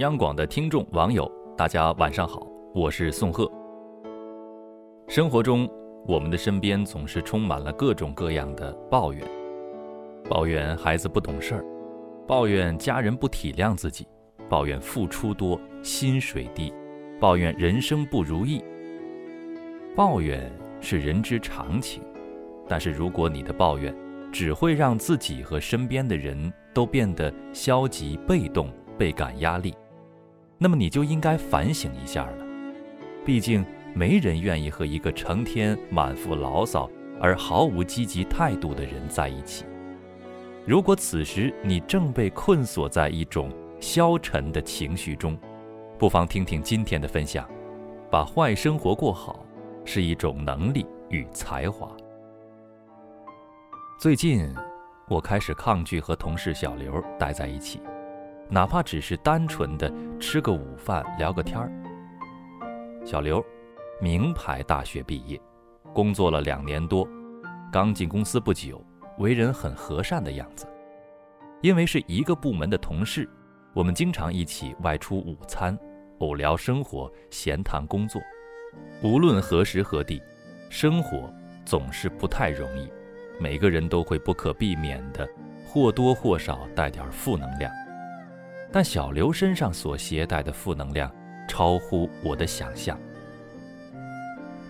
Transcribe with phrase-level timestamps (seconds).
[0.00, 2.40] 央广的听众网友，大家晚上好，
[2.74, 3.46] 我是宋贺。
[5.08, 5.68] 生活中，
[6.08, 9.22] 我们的身边总是充满了各种各样的抱怨：
[10.26, 11.64] 抱怨孩子不懂事儿，
[12.26, 14.06] 抱怨家人不体谅自己，
[14.48, 16.72] 抱怨付出多薪水低，
[17.20, 18.64] 抱怨人生不如意。
[19.94, 22.02] 抱怨是人之常情，
[22.66, 23.94] 但是如果你的抱怨
[24.32, 29.74] 只会让自己和身边的人都变得消极被动、倍感压力。
[30.62, 32.44] 那么你就应该反省一下了，
[33.24, 33.64] 毕竟
[33.94, 36.86] 没人愿意和一个成天满腹牢骚
[37.18, 39.64] 而毫无积极态度的人在一起。
[40.66, 43.50] 如果此时你正被困锁在一种
[43.80, 45.34] 消沉的情绪中，
[45.98, 47.48] 不妨听听今天的分享。
[48.10, 49.46] 把坏生活过好
[49.84, 51.96] 是一种能力与才华。
[54.00, 54.52] 最近，
[55.08, 57.80] 我开始抗拒和同事小刘待在一起。
[58.52, 61.70] 哪怕只是单纯的吃个午饭、聊个天儿。
[63.04, 63.44] 小刘，
[64.00, 65.40] 名牌大学毕业，
[65.94, 67.08] 工作了两年多，
[67.72, 68.84] 刚进公司不久，
[69.18, 70.66] 为人很和善的样子。
[71.60, 73.28] 因为是一个部门的同事，
[73.72, 75.78] 我们经常一起外出午餐，
[76.18, 78.20] 偶聊生活，闲谈工作。
[79.00, 80.20] 无论何时何地，
[80.68, 81.32] 生活
[81.64, 82.90] 总是不太容易，
[83.38, 85.28] 每个人都会不可避免的
[85.64, 87.72] 或多或少带点负能量。
[88.72, 91.10] 但小刘身上所携带的负能量
[91.48, 92.98] 超乎我的想象。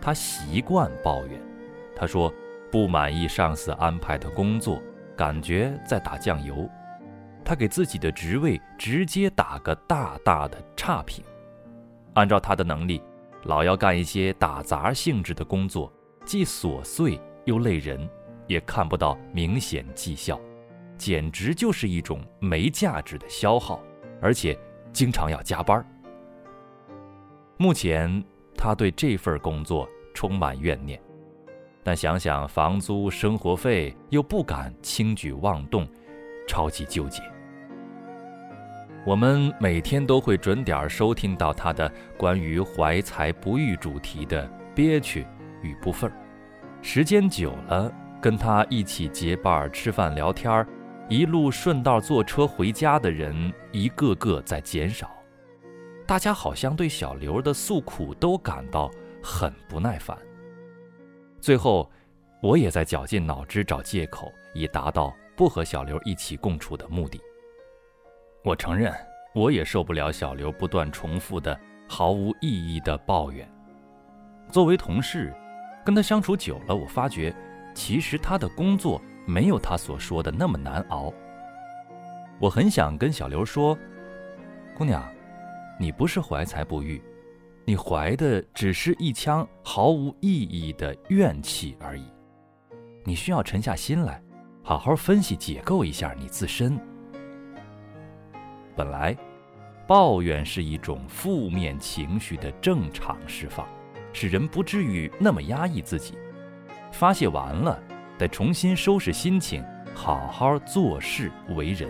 [0.00, 1.40] 他习惯抱怨，
[1.96, 2.32] 他说
[2.70, 4.80] 不满意上司安排的工作，
[5.16, 6.68] 感觉在打酱油。
[7.44, 11.24] 他给自己的职位直接打个大大的差评。
[12.14, 13.02] 按照他的能力，
[13.44, 15.92] 老要干一些打杂性质的工作，
[16.24, 18.08] 既琐碎又累人，
[18.46, 20.38] 也看不到明显绩效，
[20.96, 23.82] 简直就是一种没价值的消耗。
[24.20, 24.58] 而且
[24.92, 25.84] 经常要加班。
[27.56, 28.22] 目前
[28.56, 31.00] 他对这份工作充满怨念，
[31.82, 35.86] 但想想房租、生活费，又不敢轻举妄动，
[36.46, 37.22] 超级纠结。
[39.06, 45.26] 我们每天都会准点收听到他的关于怀才不遇主题的憋屈
[45.62, 46.12] 与不忿儿，
[46.82, 47.90] 时间久了，
[48.20, 50.66] 跟他一起结伴吃饭聊天儿。
[51.10, 55.10] 一路顺道坐车回家的人一个个在减少，
[56.06, 58.90] 大家好像对小刘的诉苦都感到
[59.22, 60.14] 很不耐烦。
[61.40, 61.90] 最后，
[62.42, 67.18] 我也在绞尽脑汁找借口，以达到不和小刘一起共处的目的。
[68.44, 68.92] 我承认，
[69.34, 71.58] 我也受不了小刘不断重复的
[71.88, 73.50] 毫无意义的抱怨。
[74.50, 75.32] 作为同事，
[75.86, 77.34] 跟他相处久了，我发觉，
[77.74, 79.00] 其实他的工作。
[79.28, 81.12] 没有他所说的那么难熬。
[82.40, 83.76] 我很想跟小刘说
[84.74, 85.06] ：“姑娘，
[85.78, 87.02] 你不是怀才不遇，
[87.66, 92.04] 你怀的只是一腔毫无意义的怨气而已。
[93.04, 94.22] 你需要沉下心来，
[94.62, 96.80] 好好分析解构一下你自身。
[98.74, 99.14] 本来，
[99.86, 103.68] 抱怨是一种负面情绪的正常释放，
[104.14, 106.14] 使人不至于那么压抑自己。
[106.92, 107.78] 发泄完了。”
[108.18, 109.64] 得重新收拾心情，
[109.94, 111.88] 好好做事为人。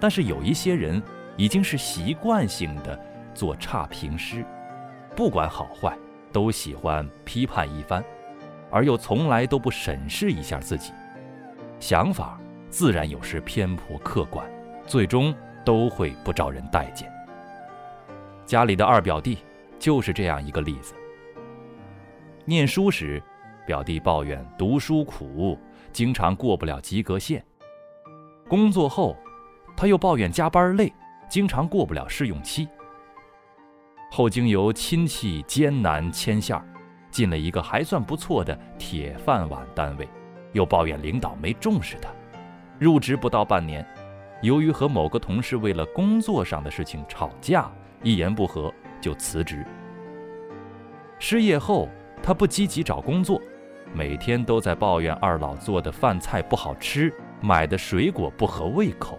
[0.00, 1.00] 但是有一些人
[1.36, 2.98] 已经是习惯性的
[3.34, 4.44] 做差评师，
[5.14, 5.96] 不管好坏，
[6.32, 8.02] 都喜欢批判一番，
[8.70, 10.92] 而又从来都不审视一下自己，
[11.78, 14.44] 想法自然有时偏颇客观，
[14.86, 17.12] 最终都会不招人待见。
[18.46, 19.38] 家里的二表弟
[19.78, 20.94] 就是这样一个例子。
[22.46, 23.22] 念书时。
[23.66, 25.58] 表弟抱怨读书苦，
[25.92, 27.44] 经常过不了及格线。
[28.48, 29.16] 工作后，
[29.76, 30.92] 他又抱怨加班累，
[31.28, 32.68] 经常过不了试用期。
[34.10, 36.62] 后经由亲戚艰难牵线，
[37.10, 40.08] 进了一个还算不错的铁饭碗单位，
[40.52, 42.10] 又抱怨领导没重视他。
[42.78, 43.84] 入职不到半年，
[44.42, 47.70] 由于和某个同事为了工作上的事情吵架，
[48.02, 49.64] 一言不合就辞职。
[51.18, 51.88] 失业后，
[52.22, 53.40] 他不积极找工作。
[53.96, 59.16] 每天都在抱怨二老做的饭菜不好吃，买的水果不合胃口。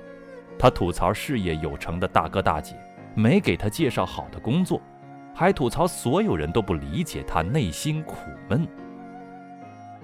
[0.60, 2.76] 他吐槽事业有成的大哥大姐
[3.16, 4.82] 没给他介绍好的工作，
[5.34, 8.18] 还吐槽所有人都不理解他内心苦
[8.50, 8.68] 闷。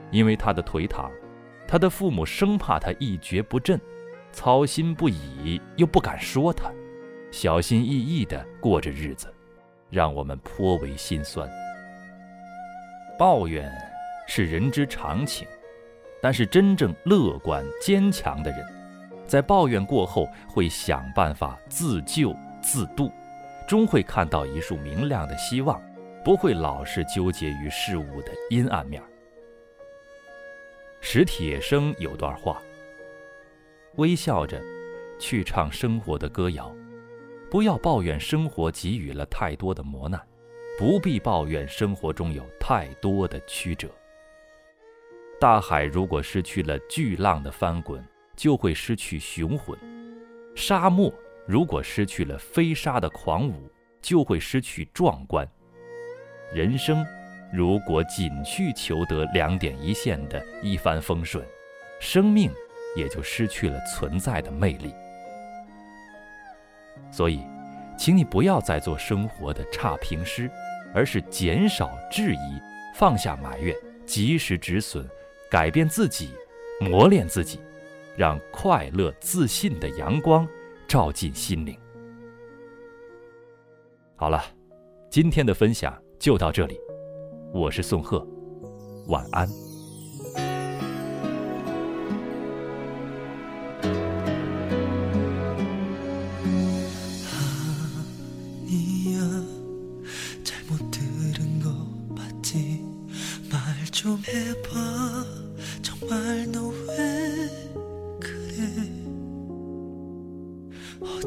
[0.09, 1.11] 因为他的颓唐，
[1.67, 3.79] 他的父母生怕他一蹶不振，
[4.31, 6.71] 操心不已又不敢说他，
[7.29, 9.27] 小心翼翼地过着日子，
[9.89, 11.49] 让我们颇为心酸。
[13.19, 13.69] 抱怨。
[14.33, 15.45] 是人之常情，
[16.21, 18.65] 但是真正乐观坚强的人，
[19.27, 23.11] 在抱怨过后会想办法自救自渡，
[23.67, 25.81] 终会看到一束明亮的希望，
[26.23, 29.03] 不会老是纠结于事物的阴暗面。
[31.01, 32.61] 史铁生有段话：
[33.97, 34.61] 微笑着
[35.19, 36.73] 去唱生活的歌谣，
[37.49, 40.25] 不要抱怨生活给予了太多的磨难，
[40.79, 43.89] 不必抱怨生活中有太多的曲折。
[45.41, 47.99] 大海如果失去了巨浪的翻滚，
[48.35, 49.75] 就会失去雄浑；
[50.55, 51.11] 沙漠
[51.47, 53.67] 如果失去了飞沙的狂舞，
[54.03, 55.43] 就会失去壮观。
[56.53, 57.03] 人生
[57.51, 61.43] 如果仅去求得两点一线的一帆风顺，
[61.99, 62.51] 生命
[62.95, 64.93] 也就失去了存在的魅力。
[67.09, 67.41] 所以，
[67.97, 70.47] 请你不要再做生活的差评师，
[70.93, 72.61] 而是减少质疑，
[72.93, 75.03] 放下埋怨，及时止损。
[75.51, 76.29] 改变自己，
[76.79, 77.59] 磨练自己，
[78.15, 80.47] 让快乐自信的阳光
[80.87, 81.77] 照进心灵。
[84.15, 84.41] 好了，
[85.09, 86.79] 今天的分享就到这里，
[87.53, 88.25] 我是宋贺，
[89.07, 89.45] 晚安。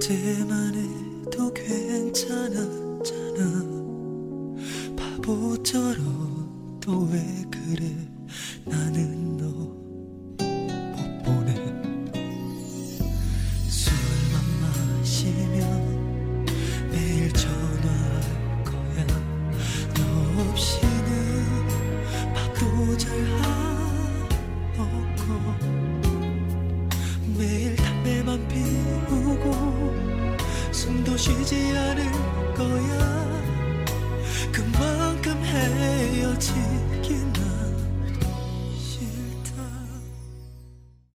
[0.04, 2.83] 어제만 해도 괜찮았잖아
[31.24, 32.12] 쉬지 않을
[32.54, 32.98] 거야.
[34.52, 36.93] 그만큼 헤어진